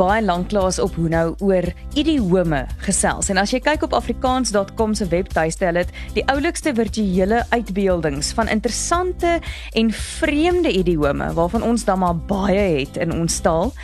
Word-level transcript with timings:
baie 0.00 0.22
lanklaas 0.24 0.78
op 0.80 0.94
hoe 0.96 1.08
nou 1.12 1.26
oor 1.44 1.66
idiome 1.98 2.62
gesels. 2.86 3.28
En 3.32 3.40
as 3.42 3.52
jy 3.52 3.60
kyk 3.60 3.82
op 3.84 3.92
afrikaans.com 3.98 4.94
se 4.96 5.06
webtuiste, 5.12 5.66
hulle 5.68 5.82
het 5.84 5.92
die 6.16 6.24
oulikste 6.32 6.72
virtuele 6.76 7.42
uitbeeldings 7.50 8.32
van 8.38 8.48
interessante 8.48 9.36
en 9.76 9.90
vreemde 9.92 10.72
idiome 10.72 11.28
waarvan 11.36 11.66
ons 11.66 11.84
dan 11.84 12.00
maar 12.00 12.16
baie 12.16 12.62
het 12.78 12.96
in 13.00 13.12
ons 13.12 13.40
taal. 13.44 13.74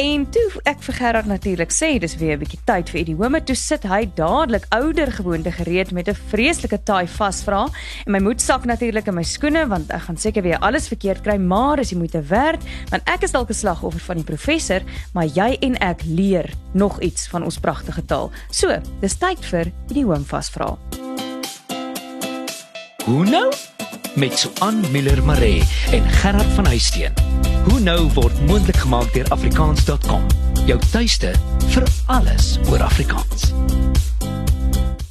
En 0.00 0.24
toe 0.34 0.46
ek 0.70 0.82
vir 0.86 0.98
Gerard 0.98 1.30
natuurlik 1.30 1.74
sê 1.74 1.92
dis 2.02 2.16
weer 2.18 2.34
'n 2.36 2.42
bietjie 2.42 2.60
tyd 2.64 2.90
vir 2.90 3.00
idiome, 3.00 3.42
toe 3.44 3.56
sit 3.56 3.82
hy 3.84 4.10
dadelik 4.14 4.66
ouer 4.74 5.12
gewoonte 5.12 5.52
gereed 5.52 5.92
met 5.92 6.08
'n 6.08 6.18
vreeslike 6.30 6.82
taai 6.84 7.06
vasvra 7.06 7.68
en 8.06 8.12
my 8.12 8.18
moed 8.18 8.40
sak 8.40 8.64
natuurlik 8.64 9.06
in 9.06 9.14
my 9.14 9.22
skoene 9.22 9.68
want 9.68 9.90
ek 9.90 10.02
gaan 10.02 10.16
seker 10.16 10.42
weer 10.42 10.58
alles 10.58 10.88
verkeerd 10.88 11.22
kry, 11.22 11.36
maar 11.36 11.78
as 11.78 11.90
jy 11.90 11.98
moet 11.98 12.14
werd, 12.28 12.62
want 12.90 13.02
ek 13.06 13.22
is 13.22 13.32
dalk 13.32 13.50
'n 13.50 13.54
slagoffer 13.54 14.00
van 14.00 14.16
die 14.16 14.24
professor, 14.24 14.80
maar 15.12 15.26
jy 15.26 15.59
en 15.60 15.76
ek 15.84 16.02
leer 16.08 16.50
nog 16.72 17.00
iets 17.00 17.28
van 17.28 17.44
ons 17.44 17.58
pragtige 17.58 18.04
taal. 18.04 18.30
So, 18.50 18.76
dis 19.00 19.16
tyd 19.20 19.44
vir 19.52 19.72
die 19.92 20.04
hoom 20.04 20.24
vasvra. 20.24 20.74
Hoe 23.04 23.24
nou? 23.24 23.46
Met 24.16 24.38
Suan 24.38 24.80
Miller 24.90 25.22
Maree 25.24 25.62
en 25.92 26.08
Gerard 26.20 26.52
van 26.56 26.66
Huisteen. 26.66 27.14
Hoe 27.68 27.80
nou 27.80 28.10
word 28.14 28.46
moontlik 28.46 28.76
gemaak 28.76 29.12
deur 29.14 29.28
afrikaans.com. 29.28 30.26
Jou 30.66 30.78
tuiste 30.90 31.32
vir 31.70 31.86
alles 32.06 32.58
oor 32.70 32.82
Afrikaans. 32.82 33.52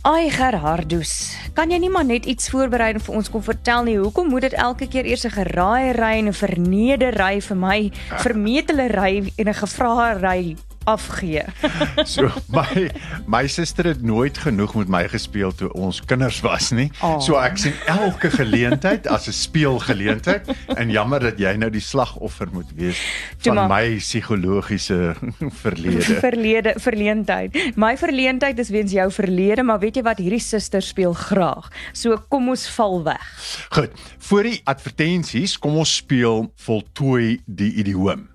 Ai 0.07 0.29
Gerhardus, 0.31 1.35
kan 1.59 1.73
jy 1.73 1.77
nie 1.83 1.89
maar 1.91 2.05
net 2.07 2.23
iets 2.31 2.47
voorberei 2.53 2.93
en 2.93 3.01
vir 3.03 3.15
ons 3.19 3.29
kom 3.33 3.41
vertel 3.43 3.83
nie? 3.83 3.97
Hoekom 3.99 4.29
moet 4.31 4.45
dit 4.47 4.53
elke 4.63 4.87
keer 4.87 5.09
eers 5.09 5.25
'n 5.27 5.35
geraai 5.35 5.91
ry 5.91 6.13
en 6.19 6.31
'n 6.31 6.39
vernedery 6.41 7.41
vir 7.41 7.57
my, 7.57 7.91
vermetele 8.23 8.87
ry 8.87 9.13
en 9.35 9.47
'n 9.49 9.59
gevrae 9.61 10.15
ry 10.23 10.55
afgee. 10.89 11.43
so 12.13 12.29
my 12.53 12.89
my 13.29 13.47
suster 13.47 13.85
het 13.91 14.01
nooit 14.01 14.37
genoeg 14.37 14.75
met 14.75 14.91
my 14.91 15.03
gespeel 15.11 15.53
toe 15.55 15.69
ons 15.77 16.01
kinders 16.05 16.41
was 16.45 16.71
nie. 16.75 16.89
Oh. 17.05 17.19
So 17.23 17.37
ek 17.39 17.59
sien 17.61 17.75
elke 17.91 18.31
geleentheid 18.33 19.07
as 19.07 19.27
'n 19.29 19.35
speelgeleentheid 19.35 20.49
en 20.75 20.91
jammer 20.91 21.19
dat 21.19 21.39
jy 21.39 21.53
nou 21.57 21.69
die 21.69 21.83
slagoffer 21.83 22.49
moet 22.53 22.69
wees 22.75 22.99
van 23.45 23.55
maar, 23.55 23.69
my 23.69 23.97
psigologiese 24.01 25.15
verlede. 25.63 26.19
Verlede 26.19 26.73
verleentheid. 26.77 27.55
My 27.75 27.95
verleentheid 27.97 28.59
is 28.59 28.69
weens 28.69 28.91
jou 28.91 29.09
verlede, 29.11 29.63
maar 29.63 29.79
weet 29.79 29.99
jy 29.99 30.03
wat 30.03 30.21
hierdie 30.21 30.43
suster 30.43 30.81
speel 30.81 31.13
graag. 31.13 31.69
So 31.93 32.17
kom 32.29 32.49
ons 32.49 32.67
val 32.77 33.03
weg. 33.03 33.25
Goed. 33.69 33.91
Voor 34.29 34.43
die 34.43 34.61
advertensies, 34.63 35.57
kom 35.57 35.77
ons 35.81 35.95
speel 36.01 36.49
voltooi 36.65 37.39
die 37.45 37.73
idioom. 37.81 38.27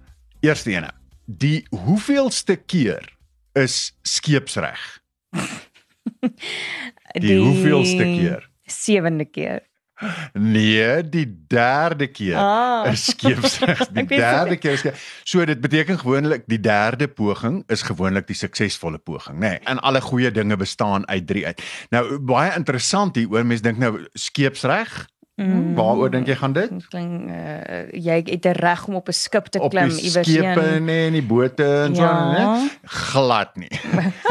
Eerste 0.44 0.74
ene 0.74 0.92
die 1.24 1.66
hoeveelste 1.70 2.56
keer 2.56 3.08
is 3.52 3.92
skeepsreg? 4.02 4.80
die, 6.20 7.20
die 7.20 7.38
hoeveelste 7.38 8.04
keer? 8.04 8.50
Sewende 8.66 9.24
keer. 9.24 9.62
Nee, 10.32 11.08
die 11.08 11.24
derde 11.46 12.08
keer 12.10 12.36
ah. 12.36 12.90
is 12.90 13.04
skeepsreg. 13.12 13.78
Die 13.94 14.06
derde 14.10 14.56
keer 14.58 14.74
is 14.74 14.82
so 15.22 15.44
dit 15.46 15.60
beteken 15.62 16.00
gewoonlik 16.00 16.48
die 16.50 16.58
derde 16.60 17.06
poging 17.08 17.62
is 17.70 17.84
gewoonlik 17.86 18.26
die 18.26 18.36
suksesvolle 18.36 18.98
poging, 18.98 19.38
nê. 19.38 19.54
Nee, 19.54 19.60
en 19.70 19.78
alle 19.86 20.02
goeie 20.02 20.32
dinge 20.34 20.58
bestaan 20.58 21.06
uit 21.08 21.26
3 21.30 21.46
uit. 21.46 21.62
Nou 21.94 22.18
baie 22.18 22.50
interessant 22.58 23.16
hier 23.16 23.30
oor 23.30 23.46
mense 23.46 23.62
dink 23.62 23.78
nou 23.78 24.02
skeepsreg 24.18 25.04
Mm. 25.34 25.74
Waaroor 25.74 26.12
dink 26.14 26.28
jy 26.30 26.34
gaan 26.38 26.52
dit? 26.54 26.70
Klink 26.92 27.26
uh, 27.26 27.90
jy 27.90 28.20
het 28.22 28.46
'n 28.46 28.54
reg 28.54 28.86
om 28.86 28.94
op 28.94 29.08
'n 29.08 29.12
skip 29.12 29.46
te 29.50 29.58
klim 29.58 29.90
iewers 29.90 30.28
heen. 30.28 30.46
Op 30.46 30.54
skepe 30.54 30.80
nee, 30.80 31.06
en 31.06 31.12
die 31.12 31.26
bote 31.26 31.64
en 31.64 31.94
ja. 31.94 32.06
so, 32.06 32.30
né? 32.30 32.70
Glad 32.82 33.56
nie. 33.56 33.74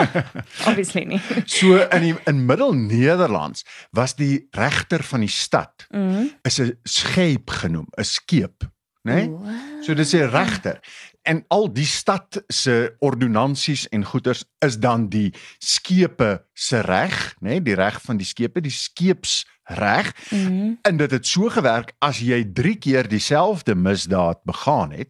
Obviously 0.69 1.03
nie. 1.03 1.22
so 1.59 1.75
in 1.75 2.02
die, 2.02 2.16
in 2.24 2.46
Middel-Nederlands 2.46 3.66
was 3.91 4.16
die 4.16 4.47
regter 4.52 5.03
van 5.03 5.19
die 5.19 5.30
stad 5.30 5.88
mm. 5.90 6.31
is 6.41 6.62
'n 6.62 6.80
scheep 6.84 7.50
genoem, 7.50 7.88
'n 7.97 8.03
skeep, 8.03 8.64
né? 9.02 9.28
Nee? 9.28 9.31
So 9.81 9.94
dis 9.94 10.14
'n 10.14 10.30
regter 10.31 10.80
en 11.24 11.44
al 11.47 11.70
die 11.74 11.88
stad 11.88 12.44
se 12.47 12.96
ordonnansies 13.00 13.88
en 13.90 14.06
goederes 14.06 14.44
is 14.66 14.78
dan 14.80 15.08
die 15.09 15.34
skepe 15.58 16.46
se 16.53 16.80
reg, 16.80 17.35
né, 17.40 17.47
nee, 17.47 17.62
die 17.62 17.75
reg 17.80 18.02
van 18.03 18.20
die 18.20 18.28
skepe, 18.28 18.62
die 18.62 18.72
skeeps 18.72 19.44
reg. 19.63 20.29
Mm 20.29 20.46
-hmm. 20.46 20.78
En 20.81 20.97
dit 20.97 21.12
het 21.12 21.28
so 21.28 21.50
gewerk 21.50 21.94
as 22.00 22.19
jy 22.19 22.44
3 22.53 22.75
keer 22.75 23.07
dieselfde 23.07 23.75
misdaad 23.75 24.44
begaan 24.44 24.91
het, 24.91 25.09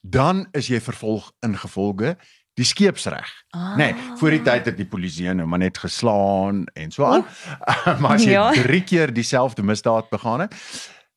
dan 0.00 0.46
is 0.52 0.66
jy 0.66 0.80
vervolg 0.80 1.32
ingevolge 1.40 2.16
die 2.54 2.64
skeepsreg. 2.64 3.44
Ah. 3.50 3.76
Nee, 3.76 3.94
voor 4.16 4.30
die 4.30 4.42
tyd 4.42 4.64
het 4.64 4.76
die 4.76 4.88
polisie 4.88 5.32
nou 5.34 5.48
maar 5.48 5.58
net 5.58 5.78
geslaan 5.78 6.64
en 6.72 6.90
so 6.90 7.04
aan. 7.04 7.24
maar 8.00 8.16
as 8.16 8.24
jy 8.24 8.52
3 8.62 8.78
ja. 8.78 8.84
keer 8.84 9.12
dieselfde 9.12 9.62
misdaad 9.62 10.08
begaan 10.08 10.40
het, 10.40 10.54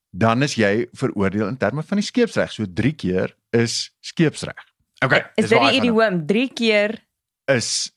dan 0.09 0.43
is 0.43 0.55
jy 0.55 0.87
veroordeel 0.91 1.47
in 1.47 1.57
terme 1.57 1.83
van 1.83 2.01
die 2.01 2.05
skeepsreg. 2.05 2.51
So 2.51 2.65
3 2.73 2.93
keer 2.93 3.35
is 3.49 3.95
skeepsreg. 3.99 4.67
Okay. 5.05 5.29
Is 5.35 5.49
dit 5.49 5.59
die 5.59 5.79
idiom 5.79 6.25
3 6.27 6.49
keer 6.53 6.97
is 7.45 7.91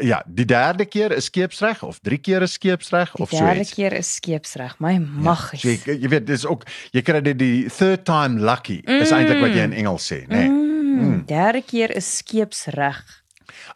ja, 0.00 0.22
die 0.26 0.44
derde 0.44 0.84
keer 0.84 1.12
is 1.12 1.28
skeepsreg 1.30 1.82
of 1.82 1.98
drie 2.04 2.18
keer 2.18 2.42
is 2.42 2.56
skeepsreg 2.56 3.14
of 3.14 3.30
so 3.30 3.36
iets. 3.36 3.40
Die 3.40 3.46
derde 3.46 3.74
keer 3.74 3.92
is 3.98 4.14
skeepsreg. 4.14 4.78
My 4.78 4.96
mag. 4.98 5.50
Ja, 5.60 5.74
jy, 5.74 5.98
jy 6.02 6.10
weet 6.12 6.26
dis 6.28 6.46
ook 6.46 6.64
jy 6.94 7.02
kry 7.06 7.20
dit 7.24 7.38
die 7.38 7.68
third 7.72 8.04
time 8.08 8.40
lucky. 8.40 8.80
Mm. 8.84 9.04
Is 9.04 9.12
eintlik 9.14 9.42
wat 9.44 9.54
jy 9.56 9.68
in 9.68 9.76
Engels 9.76 10.08
sê, 10.08 10.22
né? 10.26 10.46
Nee. 10.46 10.48
Mm. 10.48 10.66
Mm. 10.96 11.22
Derde 11.28 11.62
keer 11.66 11.92
is 11.96 12.08
skeepsreg. 12.22 13.02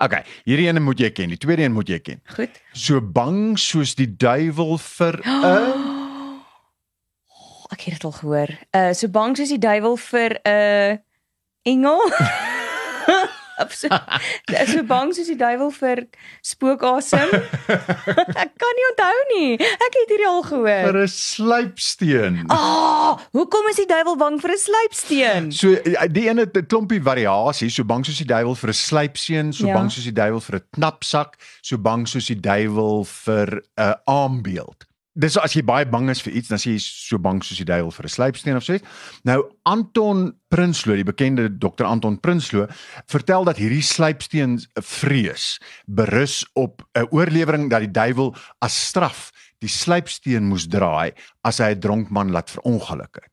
Okay, 0.00 0.22
hierdie 0.48 0.68
ene 0.70 0.80
moet 0.80 1.00
jy 1.00 1.10
ken. 1.12 1.32
Die 1.32 1.40
tweede 1.40 1.66
een 1.66 1.74
moet 1.76 1.90
jy 1.90 1.98
ken. 2.04 2.22
Goed. 2.36 2.60
So 2.72 3.00
bang 3.00 3.58
soos 3.60 3.94
die 3.98 4.08
duiwel 4.08 4.78
vir 4.80 5.20
'n 5.24 5.44
oh. 5.44 5.98
Ek 7.70 7.84
het 7.86 8.00
dit 8.00 8.04
al 8.04 8.16
gehoor. 8.18 8.50
Uh 8.74 8.92
so 8.92 9.08
bang 9.08 9.36
soos 9.36 9.52
die 9.52 9.62
duiwel 9.62 9.96
vir 9.96 10.40
'n 10.44 10.48
uh, 10.48 10.96
engel. 11.62 12.00
so, 13.68 13.88
so 14.72 14.82
bang 14.88 15.12
soos 15.14 15.28
die 15.30 15.36
duiwel 15.38 15.70
vir 15.76 16.04
spookasem. 16.42 17.30
ek 18.44 18.52
kan 18.60 18.76
nie 18.78 18.86
onthou 18.90 19.20
nie. 19.34 19.52
Ek 19.60 19.98
het 20.00 20.12
hierdie 20.14 20.28
al 20.28 20.42
gehoor. 20.48 20.84
Vir 20.88 21.00
'n 21.04 21.12
sluipsteen. 21.14 22.40
Ah, 22.48 22.58
oh, 22.58 23.24
hoekom 23.36 23.70
is 23.70 23.80
die 23.82 23.88
duiwel 23.90 24.16
bang 24.16 24.40
vir 24.40 24.54
'n 24.56 24.62
sluipsteen? 24.66 25.50
So 25.52 25.74
die 26.10 26.28
ene 26.28 26.46
het 26.48 26.56
'n 26.56 26.66
klompie 26.66 27.02
variasies, 27.02 27.74
so 27.74 27.84
bang 27.84 28.04
soos 28.04 28.18
die 28.18 28.28
duiwel 28.28 28.56
vir 28.56 28.70
'n 28.70 28.80
sluipsteen, 28.82 29.52
so 29.52 29.66
ja. 29.66 29.74
bang 29.74 29.90
soos 29.90 30.04
die 30.04 30.16
duiwel 30.16 30.40
vir 30.40 30.56
'n 30.60 30.66
knapsak, 30.76 31.36
so 31.62 31.78
bang 31.78 32.06
soos 32.08 32.26
die 32.26 32.40
duiwel 32.40 33.04
vir 33.04 33.62
'n 33.76 33.94
aambeeld. 34.04 34.89
Dis 35.20 35.36
as 35.36 35.52
jy 35.56 35.62
baie 35.66 35.84
bang 35.84 36.08
is 36.12 36.22
vir 36.24 36.36
iets, 36.38 36.48
dan 36.48 36.60
sê 36.60 36.74
jy 36.74 36.80
so 36.80 37.18
bang 37.20 37.42
soos 37.44 37.58
die 37.60 37.68
duiwel 37.68 37.92
vir 37.92 38.06
'n 38.06 38.14
sluipsteen 38.16 38.56
of 38.56 38.64
so 38.64 38.74
iets. 38.74 38.86
Nou 39.24 39.42
Anton 39.64 40.32
Prinsloo, 40.48 40.96
die 40.96 41.04
bekende 41.04 41.48
dokter 41.48 41.84
Anton 41.86 42.18
Prinsloo, 42.20 42.66
vertel 43.06 43.44
dat 43.44 43.56
hierdie 43.56 43.82
sluipsteen 43.82 44.58
vrees 44.80 45.60
berus 45.86 46.46
op 46.54 46.82
'n 46.94 47.08
oorlewering 47.10 47.70
dat 47.70 47.80
die 47.80 47.92
duiwel 47.92 48.34
as 48.60 48.88
straf 48.88 49.30
die 49.60 49.68
sluipsteen 49.68 50.48
moes 50.48 50.66
draai 50.66 51.12
as 51.44 51.58
hy 51.58 51.74
'n 51.74 51.80
dronk 51.80 52.10
man 52.10 52.32
laat 52.32 52.50
verongeluk 52.50 53.14
het. 53.14 53.28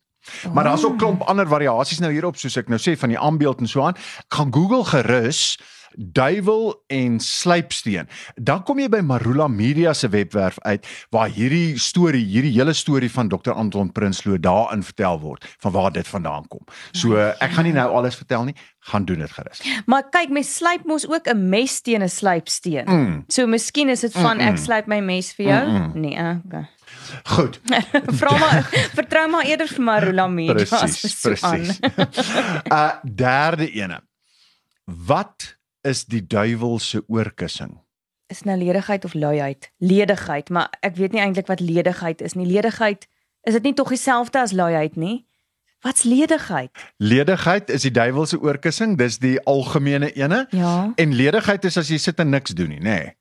Oh. 0.45 0.53
Maar 0.53 0.63
daar's 0.63 0.83
ook 0.83 0.97
klomp 0.97 1.21
ander 1.21 1.47
variasies 1.47 1.99
nou 1.99 2.11
hierop 2.11 2.35
soos 2.35 2.57
ek 2.57 2.67
nou 2.67 2.79
sê 2.79 2.97
van 2.97 3.09
die 3.09 3.19
aanbeeld 3.19 3.59
en 3.59 3.67
so 3.67 3.81
aan. 3.81 3.95
Gaan 4.27 4.53
Google 4.53 4.83
gerus 4.83 5.57
duiwel 5.95 6.83
en 6.87 7.19
sluipsteen. 7.19 8.07
Dan 8.35 8.63
kom 8.63 8.79
jy 8.79 8.89
by 8.89 9.01
Marula 9.05 9.47
Media 9.47 9.93
se 9.93 10.09
webwerf 10.09 10.59
uit 10.59 10.87
waar 11.09 11.29
hierdie 11.29 11.79
storie, 11.79 12.25
hierdie 12.25 12.53
hele 12.57 12.73
storie 12.73 13.11
van 13.11 13.29
Dr 13.29 13.51
Anton 13.51 13.91
Prinsloo 13.91 14.39
daarin 14.39 14.84
vertel 14.84 15.19
word 15.19 15.45
van 15.59 15.72
waar 15.72 15.91
dit 15.91 16.07
vandaan 16.07 16.47
kom. 16.47 16.63
So 16.91 17.17
ek 17.17 17.51
gaan 17.57 17.67
nie 17.69 17.75
nou 17.75 17.89
alles 17.91 18.16
vertel 18.16 18.43
nie, 18.49 18.55
gaan 18.87 19.05
doen 19.05 19.19
dit 19.19 19.31
gerus. 19.31 19.61
Maar 19.85 20.07
kyk, 20.13 20.31
mes 20.34 20.55
sluip 20.55 20.85
mos 20.87 21.07
ook 21.07 21.28
'n 21.28 21.49
mes 21.49 21.81
teen 21.81 22.03
'n 22.03 22.09
sluipsteen. 22.09 22.85
Mm. 22.85 23.23
So 23.28 23.47
miskien 23.47 23.90
is 23.90 23.99
dit 23.99 24.11
van 24.11 24.37
mm 24.37 24.41
-mm. 24.41 24.47
ek 24.47 24.57
sluip 24.57 24.87
my 24.87 24.99
mes 24.99 25.33
vir 25.33 25.45
jou? 25.45 25.67
Mm 25.67 25.75
-mm. 25.75 25.99
Nee, 25.99 26.41
okay. 26.45 26.67
Goed. 27.23 27.59
Vra 28.19 28.37
maar 28.37 28.63
vertrou 28.93 29.29
maar 29.29 29.45
eerder 29.45 29.67
vir 29.67 29.83
Marula 29.83 30.28
Media. 30.28 30.53
Presies, 30.53 31.19
presies. 31.22 31.79
uh 32.72 32.91
derde 33.03 33.72
ene. 33.72 34.01
Wat 34.85 35.56
is 35.87 36.05
die 36.05 36.23
duiwel 36.28 36.79
se 36.79 37.03
oorkussing? 37.07 37.78
Is 38.28 38.43
nou 38.43 38.57
ledigheid 38.59 39.05
of 39.05 39.13
luiheid? 39.13 39.72
Ledigheid, 39.78 40.49
maar 40.49 40.73
ek 40.84 40.97
weet 40.99 41.16
nie 41.16 41.23
eintlik 41.23 41.47
wat 41.47 41.63
ledigheid 41.63 42.22
is 42.22 42.35
nie. 42.35 42.47
Ledigheid, 42.47 43.07
is 43.47 43.55
dit 43.55 43.69
nie 43.69 43.73
tog 43.73 43.93
dieselfde 43.93 44.41
as 44.43 44.51
luiheid 44.51 44.97
nie? 44.99 45.28
Wat's 45.85 46.03
ledigheid? 46.03 46.73
Ledigheid 46.97 47.69
is 47.69 47.85
die 47.87 47.93
duiwel 47.93 48.25
se 48.25 48.39
oorkussing, 48.41 48.97
dis 48.99 49.19
die 49.23 49.37
algemene 49.47 50.09
ene. 50.17 50.47
Ja. 50.51 50.91
En 50.95 51.16
ledigheid 51.16 51.66
is 51.69 51.78
as 51.78 51.91
jy 51.93 52.01
sit 52.01 52.19
en 52.19 52.33
niks 52.33 52.57
doen 52.57 52.73
nie, 52.75 52.81
nê. 52.81 52.97
Nee. 52.99 53.16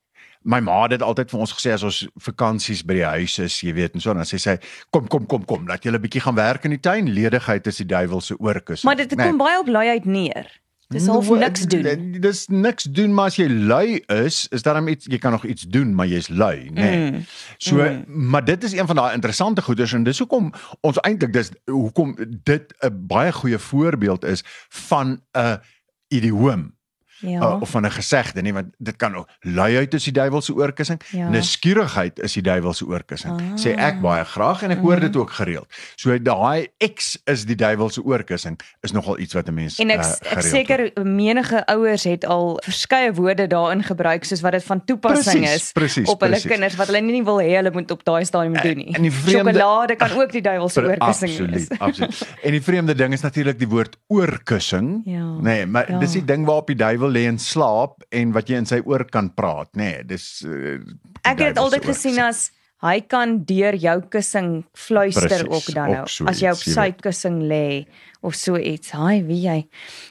My 0.47 0.59
ma 0.63 0.83
het 0.85 0.93
dit 0.95 1.03
altyd 1.03 1.31
vir 1.33 1.41
ons 1.43 1.53
gesê 1.57 1.73
as 1.75 1.83
ons 1.83 1.97
vakansies 2.23 2.83
by 2.87 2.99
die 2.99 3.07
huis 3.07 3.33
is, 3.43 3.57
jy 3.65 3.73
weet, 3.75 3.97
en 3.97 4.03
so 4.03 4.13
dan 4.15 4.27
sê 4.27 4.39
sy, 4.39 4.55
kom 4.95 5.07
kom 5.11 5.25
kom 5.27 5.43
kom, 5.49 5.65
laat 5.67 5.83
julle 5.83 5.97
'n 5.97 6.05
bietjie 6.05 6.23
gaan 6.23 6.37
werk 6.37 6.63
in 6.63 6.71
die 6.71 6.79
tuin. 6.79 7.09
Ledigheid 7.09 7.67
is 7.67 7.81
die 7.83 7.89
duiwel 7.89 8.21
se 8.21 8.37
oorkussing. 8.39 8.87
Maar 8.87 8.95
dit 8.95 9.15
kom 9.15 9.35
nee. 9.35 9.43
baie 9.43 9.59
op 9.59 9.67
luiheid 9.67 10.05
neer. 10.05 10.47
Dis 10.87 11.07
half 11.07 11.29
niks 11.29 11.65
doen. 11.67 12.11
Dis 12.19 12.45
niks 12.47 12.83
doen, 12.83 13.13
maar 13.13 13.25
as 13.25 13.35
jy 13.35 13.47
lui 13.51 13.97
is, 14.07 14.45
is 14.55 14.63
daar 14.63 14.79
iets 14.87 15.09
jy 15.11 15.17
kan 15.19 15.31
nog 15.35 15.43
iets 15.45 15.65
doen, 15.67 15.91
maar 15.95 16.07
jy's 16.07 16.29
lui, 16.31 16.69
nê. 16.71 16.71
Nee. 16.71 17.11
Mm. 17.11 17.25
So, 17.57 17.75
mm. 17.75 18.03
maar 18.07 18.45
dit 18.45 18.63
is 18.63 18.71
een 18.71 18.87
van 18.87 18.95
daai 18.95 19.13
interessante 19.13 19.61
goeders 19.61 19.93
en 19.93 20.03
dis 20.07 20.19
hoekom 20.23 20.53
ons 20.81 20.99
eintlik 21.03 21.33
dis 21.33 21.51
hoekom 21.65 22.15
dit 22.43 22.73
'n 22.79 23.03
baie 23.07 23.31
goeie 23.31 23.59
voorbeeld 23.59 24.23
is 24.25 24.43
van 24.69 25.19
'n 25.35 25.59
idioom 26.07 26.76
Ja. 27.19 27.39
uh, 27.41 27.61
of 27.61 27.69
van 27.69 27.85
'n 27.85 27.91
gesegde 27.91 28.41
nie 28.41 28.53
want 28.53 28.67
dit 28.77 28.95
kan 28.95 29.15
ook 29.15 29.27
luiheid 29.41 29.93
is 29.93 30.03
die 30.03 30.13
duiwel 30.13 30.41
se 30.41 30.53
oorkussing 30.53 31.01
Ja. 31.11 31.29
nuuskierigheid 31.29 32.19
is 32.19 32.33
die 32.33 32.41
duiwel 32.43 32.73
se 32.73 32.85
oorkussing 32.85 33.33
Ah. 33.41 33.55
sê 33.57 33.73
ek 33.77 34.01
baie 34.01 34.23
graag 34.25 34.61
en 34.63 34.71
ek 34.71 34.79
hoor 34.79 34.99
dit 34.99 35.15
ook 35.15 35.31
gereeld 35.31 35.65
so 35.95 36.17
daai 36.21 36.67
X 36.95 37.17
is 37.25 37.45
die 37.45 37.55
duiwel 37.55 37.89
se 37.89 38.01
oorkussing 38.03 38.59
is 38.81 38.91
nogal 38.91 39.19
iets 39.19 39.33
wat 39.33 39.47
'n 39.47 39.53
mens 39.53 39.79
En 39.79 39.89
ek 39.89 39.99
uh, 39.99 40.31
ek 40.37 40.41
seker 40.41 40.91
menige 41.03 41.65
ouers 41.65 42.03
het 42.03 42.25
al 42.25 42.59
verskeie 42.63 43.13
woorde 43.13 43.47
daarin 43.47 43.83
gebruik 43.83 44.23
soos 44.23 44.41
wat 44.41 44.51
dit 44.51 44.63
van 44.63 44.85
toepassing 44.85 45.39
Presies, 45.43 45.55
is 45.63 45.71
presies, 45.71 46.09
op 46.09 46.19
hulle 46.21 46.31
presies. 46.31 46.51
kinders 46.51 46.75
wat 46.75 46.87
hulle 46.87 47.01
nie 47.01 47.23
wil 47.23 47.37
hê 47.39 47.55
hulle 47.55 47.71
moet 47.71 47.91
op 47.91 48.03
daai 48.03 48.25
stadium 48.25 48.53
doen 48.53 48.77
nie. 48.77 48.93
en 48.95 49.01
die 49.01 49.11
vreemde- 49.11 49.51
Sjokolade 49.53 49.95
kan 49.95 50.11
ook 50.11 50.31
die 50.31 50.41
duiwel 50.41 50.69
se 50.69 50.81
oorkussing 50.81 51.31
absoluut, 51.31 51.51
wees. 51.69 51.79
Absoluut. 51.87 52.27
En 52.43 52.51
die 52.51 52.61
vreemde 52.61 52.95
ding 52.95 53.13
is 53.13 53.21
natuurlik 53.21 53.57
die 53.59 53.67
woord 53.67 53.97
oorkussing. 54.07 55.01
Ja, 55.05 55.25
Nee, 55.41 55.65
maar 55.65 55.91
ja. 55.91 55.99
dis 55.99 56.11
die 56.11 56.25
ding 56.25 56.45
waarop 56.45 56.67
die 56.67 56.75
duiwel 56.75 57.06
lê 57.11 57.25
en 57.29 57.39
slaap 57.41 58.03
en 58.11 58.33
wat 58.35 58.49
jy 58.49 58.61
in 58.61 58.69
sy 58.69 58.81
oor 58.85 59.05
kan 59.09 59.31
praat, 59.33 59.71
nê. 59.75 59.97
Nee, 59.97 60.03
dis 60.13 60.27
uh, 60.45 60.77
Ek 61.23 61.39
het 61.39 61.55
dit 61.55 61.61
altyd 61.61 61.85
gesien 61.89 62.19
as 62.23 62.49
hy 62.85 62.99
kan 63.09 63.39
deur 63.49 63.73
jou 63.81 63.95
kussing 64.13 64.51
fluister 64.77 65.27
Presies, 65.27 65.49
ook 65.49 65.73
dan 65.73 65.93
nou 65.95 66.01
ook 66.03 66.11
so 66.13 66.27
as 66.29 66.43
jy 66.43 66.51
op 66.53 66.61
sy 66.61 66.91
kussing 67.01 67.39
lê 67.49 67.87
of 68.21 68.35
so 68.37 68.57
iets. 68.57 68.91
Haai, 68.97 69.23
wie 69.25 69.41
jy. 69.45 69.67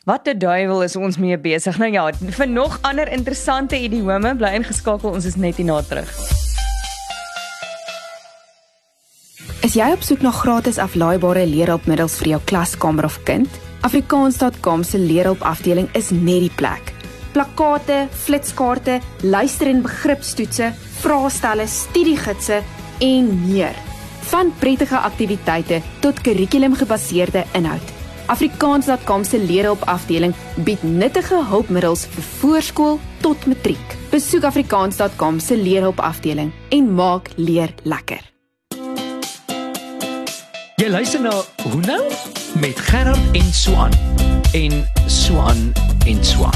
Wat 0.06 0.28
'n 0.28 0.38
duiwel 0.38 0.82
is 0.82 0.96
ons 0.96 1.18
mee 1.18 1.38
besig. 1.38 1.78
Nou 1.78 1.90
ja, 1.92 2.10
vir 2.12 2.48
nog 2.48 2.78
ander 2.82 3.12
interessante 3.12 3.76
idiome 3.76 4.36
bly 4.36 4.54
ingeskakel. 4.54 5.10
Ons 5.10 5.24
is 5.24 5.36
net 5.36 5.56
hierna 5.56 5.82
terug. 5.82 6.10
Is 9.62 9.74
jy 9.74 9.92
op 9.92 10.02
soek 10.02 10.22
na 10.22 10.30
gratis 10.30 10.78
aflaaibare 10.78 11.46
leerhulpmiddels 11.46 12.18
vir 12.20 12.28
jou 12.28 12.40
klaskamer 12.44 13.04
of 13.04 13.22
kind? 13.24 13.65
Afrikaans.com 13.80 14.82
se 14.82 14.98
leerhulpafdeling 14.98 15.88
is 15.94 16.10
net 16.10 16.40
die 16.46 16.52
plek. 16.54 16.92
Plakkate, 17.32 18.08
flitskaarte, 18.10 19.00
luister- 19.22 19.68
en 19.68 19.82
begripstoetse, 19.82 20.72
vraestelle, 21.00 21.66
studiegidse 21.66 22.62
en 22.98 23.48
meer. 23.48 23.74
Van 24.20 24.52
prettige 24.58 24.96
aktiwiteite 24.96 25.82
tot 26.00 26.20
kurrikulumgebaseerde 26.20 27.44
inhoud. 27.52 27.94
Afrikaans.com 28.26 29.24
se 29.24 29.38
leerhulpafdeling 29.38 30.34
bied 30.64 30.82
nuttige 30.82 31.44
hulpmiddels 31.44 32.06
vir 32.06 32.22
voorskool 32.22 33.00
tot 33.20 33.46
matriek. 33.46 33.98
Besoek 34.10 34.42
afrikaans.com 34.44 35.38
se 35.38 35.56
leerhulpafdeling 35.56 36.52
en 36.68 36.94
maak 36.94 37.30
leer 37.36 37.74
lekker. 37.82 38.35
Jy 40.86 40.92
luister 40.92 41.18
na 41.18 41.32
Hoe 41.66 41.80
nou 41.82 42.02
met 42.62 42.78
Gerard 42.78 43.34
en 43.34 43.48
Swan 43.50 43.90
en 44.54 44.74
Swan 45.10 45.72
en 46.06 46.24
Swan. 46.24 46.52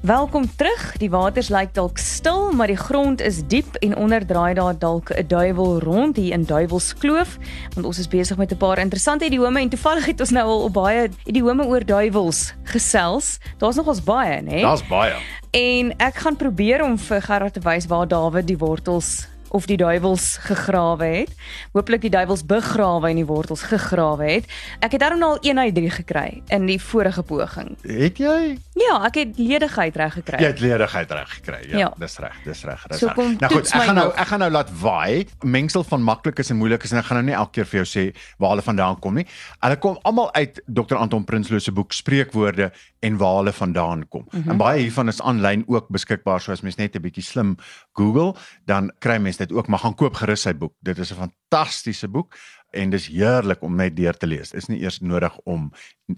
Welkom 0.00 0.44
terug. 0.56 0.82
Die 1.00 1.08
waters 1.08 1.48
lyk 1.48 1.72
dalk 1.72 1.96
stil, 1.98 2.52
maar 2.52 2.68
die 2.68 2.76
grond 2.76 3.24
is 3.24 3.38
diep 3.48 3.78
en 3.80 3.96
onder 3.96 4.26
draai 4.26 4.52
daar 4.54 4.76
dalk 4.78 5.08
'n 5.16 5.24
duiwel 5.26 5.80
rond 5.80 6.16
hier 6.16 6.32
in 6.32 6.44
Duiwelskloof, 6.44 7.38
want 7.74 7.86
ons 7.86 7.98
is 7.98 8.08
besig 8.08 8.36
met 8.36 8.52
'n 8.52 8.56
paar 8.56 8.78
interessante 8.78 9.24
idiome 9.24 9.60
en 9.60 9.68
toevallig 9.68 10.04
het 10.04 10.20
ons 10.20 10.30
nou 10.30 10.46
al 10.46 10.62
op 10.62 10.72
baie 10.72 11.08
idiome 11.24 11.64
oor 11.64 11.84
duiwels 11.84 12.52
gesels. 12.62 13.38
Daar's 13.58 13.76
nogals 13.76 14.02
baie, 14.02 14.42
né? 14.42 14.60
Daar's 14.60 14.86
baie. 14.86 15.14
En 15.50 15.96
ek 15.96 16.16
gaan 16.16 16.36
probeer 16.36 16.84
om 16.84 16.98
vir 16.98 17.22
Gerard 17.22 17.52
te 17.52 17.60
wys 17.60 17.86
waar 17.86 18.08
Dawid 18.08 18.46
die 18.46 18.58
wortels 18.58 19.28
of 19.48 19.66
die 19.66 19.76
duiwels 19.76 20.36
gegrawe 20.40 21.04
het. 21.04 21.32
Hooplik 21.72 22.00
die 22.00 22.10
duiwels 22.10 22.44
begrawe 22.46 23.08
en 23.08 23.20
die 23.20 23.26
wortels 23.26 23.62
gegrawe 23.62 24.24
het. 24.24 24.48
Ek 24.80 24.92
het 24.96 25.00
daarom 25.00 25.22
al 25.22 25.38
1 25.40 25.58
uit 25.58 25.74
3 25.74 25.90
gekry 25.90 26.42
in 26.46 26.66
die 26.66 26.80
vorige 26.82 27.22
poging. 27.22 27.76
Het 27.82 28.18
jy? 28.18 28.58
Ja, 28.88 29.04
ek 29.04 29.14
het 29.14 29.38
ledigheid 29.38 29.96
reg 29.96 30.12
gekry. 30.14 30.38
Jy 30.40 30.46
het 30.46 30.60
ledigheid 30.60 31.10
reg 31.10 31.28
gekry. 31.34 31.58
Ja, 31.70 31.78
Ja. 31.78 31.88
dis 31.98 32.18
reg, 32.18 32.36
dis 32.44 32.64
reg. 32.64 32.86
dis 32.88 32.98
So 32.98 33.06
reg. 33.06 33.14
kom 33.14 33.36
nou 33.40 33.52
goed, 33.52 33.66
ek 33.74 33.82
gaan 33.82 33.94
nou 33.94 34.12
ek 34.16 34.26
gaan 34.26 34.38
nou 34.40 34.50
laat 34.50 34.70
waai, 34.80 35.26
mengsel 35.44 35.84
van 35.84 36.02
maklikes 36.02 36.50
en 36.50 36.56
moeilikes 36.56 36.92
en 36.92 36.98
ek 36.98 37.04
gaan 37.04 37.16
nou 37.20 37.26
nie 37.26 37.34
elke 37.34 37.52
keer 37.52 37.64
vir 37.66 37.84
jou 37.84 37.88
sê 37.94 38.16
waar 38.38 38.50
hulle 38.50 38.62
vandaan 38.62 38.98
kom 39.00 39.14
nie. 39.14 39.26
Hulle 39.60 39.76
kom 39.76 39.98
almal 40.04 40.32
uit 40.34 40.60
Dr 40.66 40.96
Anton 40.96 41.24
Prinsloo 41.24 41.58
se 41.58 41.72
boek 41.72 41.92
Spreekwoorde 41.92 42.72
en 43.00 43.16
waar 43.18 43.36
hulle 43.36 43.52
vandaan 43.52 44.08
kom. 44.08 44.24
Mm. 44.30 44.42
-hmm. 44.42 44.50
En 44.50 44.56
baie 44.56 44.80
hiervan 44.80 45.08
is 45.08 45.20
aanlyn 45.22 45.64
ook 45.66 45.88
beskikbaar, 45.88 46.40
so 46.40 46.52
as 46.52 46.60
mens 46.62 46.76
net 46.76 46.94
'n 46.96 47.00
bietjie 47.02 47.22
slim 47.24 47.56
Google, 47.92 48.34
dan 48.66 48.90
kry 48.98 49.18
mens 49.18 49.36
dit 49.36 49.52
ook, 49.52 49.66
maar 49.68 49.78
gaan 49.78 49.94
koop 49.94 50.14
gerus 50.14 50.40
sy 50.42 50.54
boek. 50.54 50.72
Dit 50.82 50.98
is 50.98 51.12
'n 51.12 51.32
fantastiese 51.48 52.08
boek 52.08 52.36
en 52.76 52.90
dis 52.92 53.06
heerlik 53.08 53.62
om 53.64 53.76
net 53.80 53.94
deur 53.96 54.12
te 54.12 54.26
lees. 54.28 54.50
Is 54.52 54.66
nie 54.68 54.82
eers 54.82 54.98
nodig 55.00 55.32
om 55.48 55.70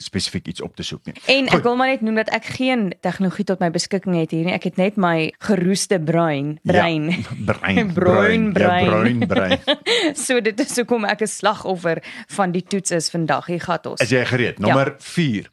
spesifiek 0.03 0.49
iets 0.51 0.61
op 0.61 0.75
te 0.77 0.83
soek 0.83 1.07
nie. 1.07 1.15
En 1.31 1.47
ek 1.47 1.53
Goed. 1.53 1.63
wil 1.63 1.77
maar 1.79 1.93
net 1.93 2.01
noem 2.03 2.17
dat 2.19 2.31
ek 2.35 2.49
geen 2.59 2.89
tegnologie 3.01 3.45
tot 3.47 3.61
my 3.63 3.71
beskikking 3.71 4.17
het 4.19 4.35
hier 4.35 4.45
nie. 4.49 4.55
Ek 4.57 4.67
het 4.67 4.77
net 4.81 4.99
my 4.99 5.31
geroeste 5.47 6.01
brein, 6.03 6.57
brein. 6.73 7.11
Ja, 7.15 7.37
brein. 7.47 7.93
Bruin 7.95 8.51
brein. 8.53 8.85
Ja, 8.85 8.91
bruin 8.91 9.27
brein. 9.31 10.17
so 10.19 10.41
dit 10.43 10.59
is 10.61 10.75
hoekom 10.77 11.07
ek 11.07 11.23
'n 11.23 11.31
slagoffer 11.31 12.03
van 12.35 12.51
die 12.53 12.67
toets 12.67 12.91
is 12.91 13.11
vandag. 13.11 13.47
Hier 13.47 13.63
gaan 13.63 13.87
ons. 13.87 14.01
Is 14.03 14.11
jy 14.11 14.25
gereed? 14.27 14.59
Nommer 14.59 14.97
4. 14.99 15.47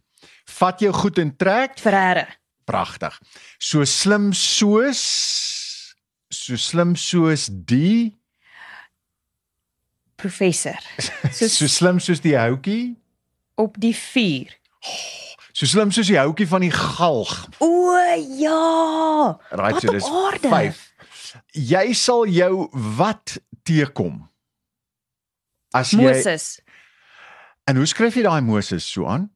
Vat 0.57 0.80
jou 0.80 0.94
goed 0.94 1.18
en 1.19 1.35
trek. 1.38 1.77
Verre. 1.77 2.25
Pragtig. 2.65 3.13
So 3.59 3.85
slim 3.85 4.33
soos 4.33 5.06
so 6.30 6.57
slim 6.57 6.95
soos 6.95 7.47
die 7.51 8.18
Professor. 10.17 10.75
so, 11.31 11.47
so 11.47 11.67
slim 11.69 11.99
soos 12.03 12.21
die 12.23 12.35
houtjie, 12.37 12.95
Op 13.57 13.77
die 13.81 13.93
vuur. 13.97 14.51
so 15.53 15.65
slim 15.65 15.89
soos 15.93 16.09
die 16.11 16.17
houtjie 16.19 16.45
van 16.49 16.61
die 16.65 16.71
galg. 16.73 17.31
O 17.63 17.93
ja. 18.37 19.37
Right, 19.51 19.77
Wat 19.77 19.81
so 19.81 19.93
dis 19.93 20.09
aarde? 20.09 20.49
5. 20.49 20.83
Jy 21.57 21.85
sal 21.97 22.25
jou 22.29 22.67
wat 22.97 23.37
teekom. 23.65 24.23
As 25.75 25.92
jy 25.94 26.01
Moses. 26.06 26.59
En 27.68 27.75
hoe 27.81 27.85
skryf 27.89 28.15
jy 28.18 28.23
daai 28.25 28.42
Moses 28.45 28.85
so 28.89 29.06
aan? 29.09 29.27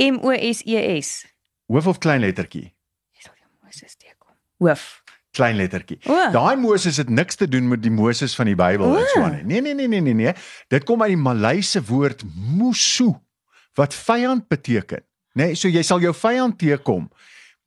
M 0.00 0.20
O 0.24 0.30
S 0.32 0.62
E 0.68 0.78
S. 1.00 1.24
Hoof 1.72 1.86
of 1.90 1.98
klein 2.04 2.20
lettertjie? 2.24 2.68
Jy 3.16 3.24
sal 3.26 3.34
jou 3.36 3.48
Moses 3.64 3.96
teekom. 3.96 4.36
Hoof. 4.62 5.01
Klein 5.32 5.56
lettertjie. 5.56 5.96
Daai 6.32 6.56
Moses 6.60 6.98
het 7.00 7.08
niks 7.08 7.38
te 7.40 7.48
doen 7.48 7.68
met 7.70 7.80
die 7.82 7.90
Moses 7.92 8.34
van 8.36 8.50
die 8.50 8.56
Bybel 8.58 8.98
en 8.98 9.06
so 9.14 9.22
aan 9.24 9.38
nie. 9.38 9.44
Nee 9.48 9.60
nee 9.64 9.74
nee 9.74 9.88
nee 9.88 10.00
nee 10.04 10.14
nee. 10.18 10.34
Dit 10.68 10.84
kom 10.88 11.02
uit 11.02 11.14
die 11.14 11.20
Malayse 11.20 11.80
woord 11.88 12.24
musu 12.36 13.14
wat 13.80 13.96
vyand 13.96 14.44
beteken. 14.52 15.00
Nê, 15.32 15.46
nee, 15.52 15.56
so 15.56 15.70
jy 15.72 15.80
sal 15.82 16.02
jou 16.04 16.12
vyand 16.12 16.58
teekom. 16.60 17.06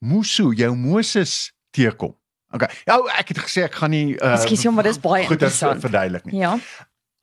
Musu, 0.06 0.52
jou 0.54 0.76
Moses 0.78 1.50
teekom. 1.74 2.14
Okay. 2.54 2.70
Ja, 2.86 3.00
ek 3.18 3.34
het 3.34 3.42
gesê 3.48 3.66
ek 3.66 3.80
gaan 3.82 3.92
nie 3.92 4.14
uh 4.20 4.36
Ekskuus, 4.36 4.68
maar 4.72 4.86
dis 4.86 5.02
baie 5.02 5.26
goed, 5.26 5.40
interessant. 5.40 5.82
verduidelik 5.82 6.30
nie. 6.30 6.44
Ja. 6.44 6.54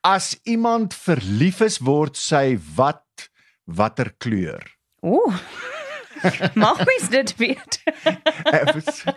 As 0.02 0.32
iemand 0.42 0.96
verlief 0.98 1.62
is, 1.62 1.78
word 1.78 2.18
sy 2.18 2.58
wat 2.74 3.28
watter 3.70 4.10
kleur? 4.18 4.66
O. 5.06 5.22
Mag 6.64 6.78
mens 6.86 7.08
dit 7.10 7.36
weet? 7.36 7.80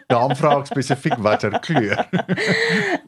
Daarom 0.08 0.36
vra 0.40 0.58
ek 0.60 0.66
spesifiek 0.72 1.18
watter 1.18 1.60
kleur. 1.60 2.06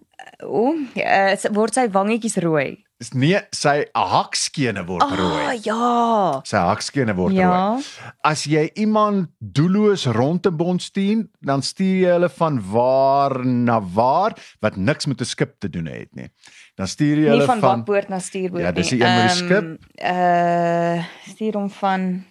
O, 0.45 0.69
uh, 0.75 1.33
word 1.55 1.73
sy 1.73 1.87
wangetjies 1.89 2.35
rooi. 2.43 2.83
Dis 3.01 3.09
nie 3.17 3.37
sy 3.55 3.87
hakskene 3.97 4.83
word 4.85 5.05
Ah, 5.05 5.13
rooi. 5.17 5.55
ja. 5.65 6.41
Sy 6.45 6.57
hakskene 6.61 7.15
word 7.17 7.33
Ja. 7.33 7.47
rooi. 7.49 7.83
As 8.25 8.43
jy 8.45 8.67
iemand 8.77 9.29
doelloos 9.39 10.05
rond 10.13 10.45
'n 10.45 10.55
bond 10.57 10.81
stuur, 10.81 11.25
dan 11.41 11.61
stuur 11.61 11.97
jy 12.03 12.11
hulle 12.13 12.29
van 12.29 12.61
waar 12.71 13.45
na 13.45 13.79
waar 13.81 14.33
wat 14.61 14.75
niks 14.77 15.05
met 15.07 15.21
'n 15.21 15.25
skip 15.25 15.59
te 15.59 15.69
doen 15.69 15.85
het 15.85 16.13
nie. 16.15 16.29
Dan 16.75 16.87
stuur 16.87 17.15
jy 17.17 17.21
Nie 17.23 17.29
hulle 17.29 17.45
van 17.45 17.59
van 17.59 17.77
bakboord 17.79 18.09
na 18.09 18.19
stuurboord 18.19 18.61
Ja, 18.63 18.71
dis 18.71 18.91
nie. 18.91 18.99
die 18.99 19.07
een 19.07 19.15
met 19.15 19.29
die 19.31 19.37
Ehm, 19.37 19.47
skip. 19.47 19.65
Uh 20.03 21.03
stuur 21.33 21.53
hom 21.53 21.69
van 21.69 22.23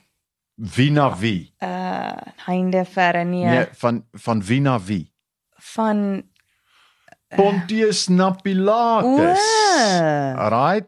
wie 0.57 0.91
na 0.91 1.11
wie. 1.21 1.53
uh 1.63 2.17
heinde 2.47 2.85
verre 2.85 3.25
nee, 3.25 3.45
Nee, 3.45 3.67
van 3.73 4.05
van 4.13 4.43
wie 4.43 4.61
na 4.61 4.79
wie. 4.81 5.13
van 5.75 6.23
Pontius 7.37 8.07
na 8.09 8.31
Pilatus. 8.31 9.39
O. 9.39 10.39
Alright. 10.39 10.87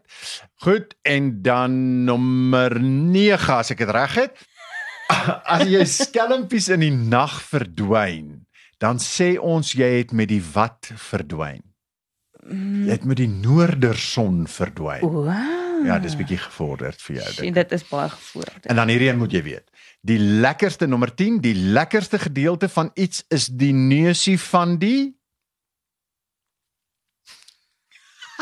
Goed, 0.63 0.95
en 1.01 1.41
dan 1.41 2.03
nommer 2.03 2.79
9 2.81 3.53
as 3.57 3.71
ek 3.75 3.83
dit 3.83 3.91
reg 3.91 4.15
het. 4.15 4.39
As 5.53 5.65
jy 5.67 5.83
skelmpies 5.89 6.69
in 6.71 6.83
die 6.85 6.93
nag 6.93 7.39
verdwyn, 7.49 8.45
dan 8.79 9.01
sê 9.03 9.33
ons 9.41 9.73
jy 9.75 9.89
het 9.99 10.13
met 10.15 10.29
die 10.31 10.41
wat 10.53 10.91
verdwyn. 10.95 11.63
Jy 12.49 12.93
het 12.93 13.05
met 13.09 13.19
die 13.19 13.29
noorderson 13.29 14.45
verdwyn. 14.49 15.01
Wow. 15.03 15.68
Ja, 15.85 15.99
dis 15.99 16.15
bietjie 16.19 16.37
gevorderd 16.37 17.01
vir 17.01 17.19
jou 17.19 17.29
Sien, 17.33 17.53
dit 17.53 17.71
is 17.71 17.85
baie 17.87 18.09
gevorderd. 18.09 18.65
En 18.65 18.75
dan 18.75 18.91
hierdie 18.91 19.09
een 19.09 19.17
moet 19.17 19.31
jy 19.31 19.43
weet. 19.45 19.67
Die 20.01 20.19
lekkerste 20.19 20.87
nommer 20.87 21.13
10, 21.15 21.39
die 21.43 21.55
lekkerste 21.55 22.19
gedeelte 22.19 22.69
van 22.69 22.91
iets 22.93 23.23
is 23.27 23.47
die 23.47 23.73
neusie 23.73 24.39
van 24.49 24.77
die 24.81 25.15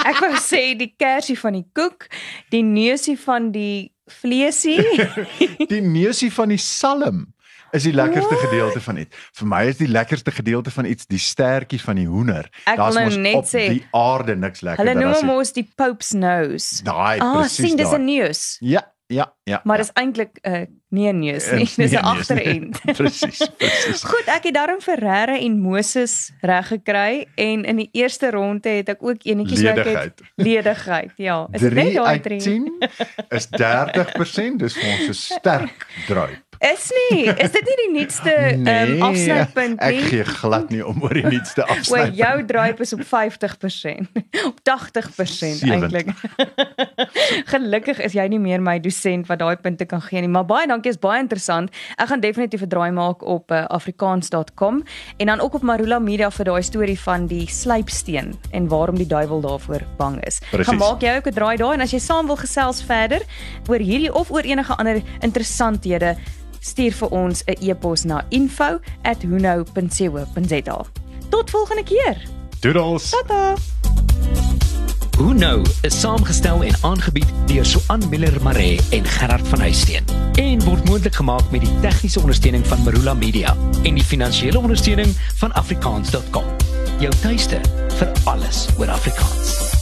Ek 0.06 0.20
wou 0.22 0.36
sê 0.38 0.76
die 0.78 0.92
kersie 0.94 1.34
van 1.40 1.56
die 1.58 1.66
koek, 1.74 2.06
die 2.54 2.62
neusie 2.62 3.18
van 3.18 3.50
die 3.52 3.90
vleesie. 4.20 4.84
die 5.74 5.82
neusie 5.82 6.30
van 6.32 6.54
die 6.54 6.62
salm 6.62 7.26
is 7.72 7.84
die 7.84 7.94
lekkerste 7.94 8.34
What? 8.36 8.46
gedeelte 8.50 8.82
van 8.82 8.98
iets. 8.98 9.16
Vir 9.34 9.48
my 9.48 9.62
is 9.68 9.78
die 9.78 9.88
lekkerste 9.88 10.32
gedeelte 10.32 10.72
van 10.72 10.86
iets 10.86 11.06
die 11.06 11.20
stertjie 11.20 11.80
van 11.82 11.96
die 11.96 12.08
hoender. 12.08 12.50
Daar's 12.66 12.96
nou 12.96 13.06
mos 13.06 13.16
net 13.18 13.36
op 13.36 13.46
sê, 13.46 13.68
die 13.70 13.86
aarde 13.92 14.36
niks 14.36 14.62
lekkerder 14.62 14.94
Hulle 14.94 15.00
noem 15.06 15.12
as 15.14 15.20
hom 15.22 15.30
die- 15.30 15.36
ons 15.38 15.52
die 15.52 15.68
Pope's 15.76 16.14
nose. 16.14 16.84
daai 16.84 17.20
Ah, 17.20 17.34
presies. 17.40 17.68
sien 17.68 17.76
dis. 17.78 17.92
'n 17.92 18.06
neus. 18.06 18.58
Ja, 18.62 18.84
ja, 19.08 19.34
ja. 19.44 19.62
Maar 19.64 19.78
ja. 19.78 19.84
dis 19.84 19.92
eintlik 19.94 20.40
'n 20.44 20.52
uh, 20.54 20.66
nie 20.90 21.08
'n 21.12 21.20
neus 21.20 21.52
nie, 21.52 21.62
Is 21.64 21.76
dis 21.76 21.92
'n 21.92 21.96
nie 21.96 22.00
'n 22.00 22.04
nie. 22.04 22.12
agterend. 22.14 22.82
presies, 22.98 23.50
presies. 23.58 24.04
Goed, 24.04 24.28
ek 24.28 24.44
het 24.44 24.54
daarom 24.54 24.80
Ferreira 24.82 25.38
en 25.40 25.60
Moses 25.60 26.32
reg 26.42 26.68
gekry 26.68 27.28
en 27.36 27.64
in 27.66 27.76
die 27.76 27.90
eerste 27.92 28.32
ronde 28.32 28.70
het 28.70 28.90
ek 28.90 29.04
ook 29.04 29.24
enetjies 29.24 29.62
wat 29.64 29.78
ek 29.78 29.86
het 29.86 30.22
ledigheid. 30.36 31.12
Ja, 31.28 31.48
is 31.52 31.62
dit 31.62 31.74
net 31.74 31.84
3 31.86 31.96
daai 31.96 32.08
uit 32.08 32.24
3? 32.24 32.40
10 32.40 32.72
is 33.30 33.48
30%, 33.48 34.58
dis 34.58 34.74
vir 34.78 34.90
ons 34.92 35.08
'n 35.10 35.14
sterk 35.14 35.88
druip. 36.08 36.40
Is 36.60 36.90
nie, 37.12 37.26
is 37.30 37.52
dit 37.52 37.66
nie 37.70 37.76
die 37.86 38.00
nuutste 38.00 38.34
um, 38.58 39.02
afsnypunt 39.12 39.80
ek 39.80 39.94
nie? 39.94 40.02
gee 40.02 40.24
glad 40.26 40.70
nie 40.74 40.82
om 40.86 41.04
oor 41.04 41.14
die 41.14 41.22
nuutste 41.24 41.62
Oor 41.62 41.70
afsny. 41.78 42.12
jou 42.18 42.46
druip 42.46 42.80
is 42.82 42.94
op 42.94 43.02
50%, 43.06 44.08
op 44.46 44.58
80% 44.64 45.62
Sewe. 45.62 45.72
eintlik. 45.72 46.08
Gelukkig 47.46 48.00
is 48.02 48.14
jy 48.14 48.26
nie 48.28 48.40
meer 48.42 48.62
my 48.62 48.80
dosent 48.80 49.28
wat 49.30 49.40
daai 49.40 49.56
punte 49.62 49.86
kan 49.86 50.02
gee 50.02 50.22
nie, 50.22 50.32
maar 50.32 50.46
baie 50.50 50.66
dankie, 50.78 50.94
is 50.94 51.00
baie 51.02 51.18
interessant. 51.22 51.72
Ek 51.98 52.08
gaan 52.12 52.22
definitief 52.22 52.62
'n 52.62 52.70
draai 52.70 52.92
maak 52.92 53.24
op 53.26 53.52
uh, 53.52 53.66
afrikaans.com 53.66 54.84
en 55.18 55.26
dan 55.26 55.40
ook 55.40 55.54
op 55.54 55.62
Marula 55.62 56.00
Media 56.00 56.32
vir 56.32 56.46
daai 56.46 56.64
storie 56.64 57.00
van 57.00 57.28
die 57.28 57.48
slypsteen 57.48 58.36
en 58.52 58.68
waarom 58.68 58.96
die 58.96 59.08
duiwel 59.08 59.42
daarvoor 59.42 59.82
bang 59.98 60.26
is. 60.26 60.40
Presies. 60.52 60.68
Gaan 60.68 60.78
maak 60.78 61.02
jy 61.02 61.16
ook 61.18 61.28
'n 61.28 61.34
draai 61.34 61.58
daai 61.58 61.74
en 61.74 61.82
as 61.82 61.92
jy 61.92 62.00
saam 62.00 62.28
wil 62.28 62.38
gesels 62.38 62.82
verder 62.82 63.22
oor 63.68 63.80
hierdie 63.80 64.14
of 64.14 64.32
oor 64.32 64.44
enige 64.44 64.76
ander 64.78 65.02
interessanthede 65.22 66.16
stuur 66.60 66.94
vir 66.94 67.10
ons 67.10 67.44
'n 67.46 67.56
e-pos 67.62 68.04
na 68.04 68.26
info@huno.co.za. 68.30 70.86
Tot 71.30 71.50
volgende 71.50 71.84
keer. 71.84 72.18
Doodles. 72.62 73.10
Tata. 73.10 73.56
Hoe 75.18 75.34
nou 75.34 75.66
is 75.82 76.00
saamgestel 76.00 76.64
en 76.64 76.74
aangebied 76.82 77.28
deur 77.46 77.66
Suan 77.66 78.10
Miller 78.10 78.44
Maree 78.44 78.80
en 78.90 79.06
Gerard 79.06 79.48
van 79.48 79.60
Huisteen 79.60 80.17
en 80.38 80.62
word 80.64 80.86
moontlik 80.86 81.16
gemaak 81.16 81.52
met 81.52 81.66
die 81.66 81.80
tegniese 81.82 82.22
ondersteuning 82.22 82.68
van 82.68 82.84
Marula 82.84 83.14
Media 83.14 83.56
en 83.84 83.98
die 83.98 84.06
finansiële 84.06 84.60
ondersteuning 84.60 85.16
van 85.42 85.54
afrikaans.com. 85.54 86.46
Jou 87.02 87.14
tuiste 87.22 87.62
vir 87.98 88.14
alles 88.24 88.68
oor 88.78 88.94
Afrikaans. 88.94 89.77